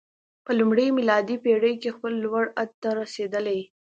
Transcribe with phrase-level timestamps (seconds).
[0.45, 3.59] په لومړۍ میلادي پېړۍ کې خپل لوړ حد ته رسېدلی.